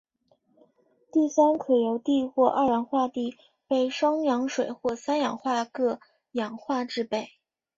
[1.11, 5.99] 碲酸可由碲或二氧化碲被双氧水或三氧化铬
[6.31, 7.33] 氧化制备。